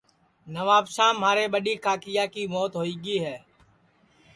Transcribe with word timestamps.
نوابشام 0.53 1.15
مھاری 1.21 1.45
ٻڈؔی 1.53 1.73
کاکایا 1.85 2.25
کی 2.33 2.43
موت 2.53 2.71
ہوئی 2.79 2.93
گی 3.03 3.17
ہے 3.25 3.37